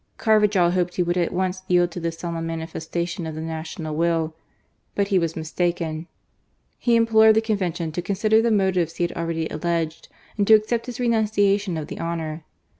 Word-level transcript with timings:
Carvajd 0.17 0.71
hoped 0.73 0.95
he 0.95 1.03
would 1.03 1.15
at 1.15 1.31
once 1.31 1.61
yield 1.67 1.91
to 1.91 1.99
this 1.99 2.17
solemn 2.17 2.47
manifestation 2.47 3.27
of 3.27 3.35
the 3.35 3.41
national 3.41 3.95
will. 3.95 4.33
But 4.95 5.09
he 5.09 5.19
was 5.19 5.35
mistaken. 5.35 6.07
He 6.79 6.95
implored 6.95 7.35
the 7.35 7.41
Convention 7.41 7.91
to 7.91 8.01
consider 8.01 8.41
the 8.41 8.49
motives 8.49 8.95
he 8.95 9.03
had 9.03 9.11
already 9.11 9.47
alleged, 9.49 10.07
and 10.39 10.47
to 10.47 10.55
accept 10.55 10.87
his 10.87 10.99
renunciation 10.99 11.77
of 11.77 11.85
the 11.85 11.99
honour. 11.99 12.43